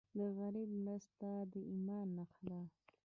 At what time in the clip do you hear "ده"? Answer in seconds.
2.47-2.59